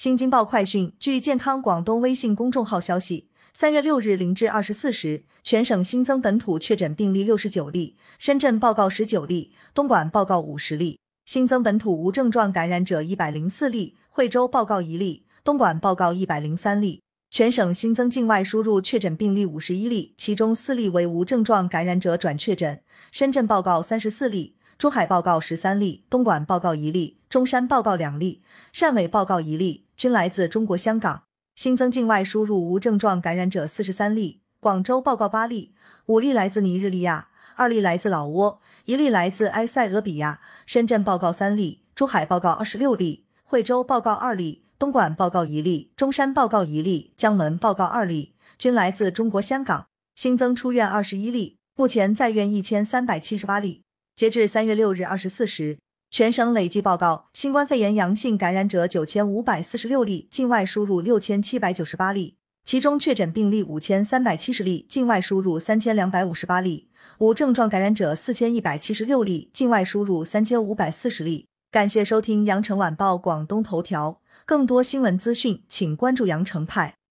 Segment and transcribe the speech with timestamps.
[0.00, 10.98] 新京报快讯，据健康广东微信公众号消息，三月六日零至二十四时，全省新增本土确诊病例六十九例，深圳报告十九例，东莞报告五十例。
[11.26, 17.02] 新增本土无症状感染者一百零四例，惠州报告一例，东莞报告一百零三例。
[17.30, 22.80] 全省新增境外输入确诊病例五十一例，其中四例为无症状感染者转确诊。
[23.12, 28.40] 深圳报告三十四例，珠海报告十三例，东莞报告一例，中山报告两例，
[28.72, 29.84] 汕尾报告一例。
[30.00, 31.24] 均来自中国香港，
[31.54, 35.74] 新增境外输入无症状感染者四十三例，广州报告八例，
[36.06, 40.40] 五例来自尼日利亚，二例来自老挝，一例来自埃塞俄比亚。
[40.64, 49.88] 深圳报告三例，珠海报告二十六例，惠州报告二例，东莞报告一例，中山报告一例，江门报告二例，均来自中国香港。
[50.14, 53.82] 新增出院二十一例，目前在院一千三百七十八例。
[54.16, 55.76] 截至三月六日二十四时。
[56.10, 71.46] 全省累计报告新冠肺炎阳性感染者九千五百四十六例，境外输入六千七百九十八例，其中确诊病例五千三百七十例，境外输入三千两百五十八例，无症状感染者四千一百七十六例，境外输入三千五百四十例。
[71.70, 76.94] 感谢收听羊城晚报广东头条，更多新闻资讯，请关注羊城派。